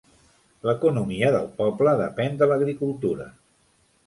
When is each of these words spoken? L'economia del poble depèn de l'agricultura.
L'economia 0.69 1.29
del 1.35 1.45
poble 1.59 1.93
depèn 2.01 2.41
de 2.41 2.49
l'agricultura. 2.53 3.31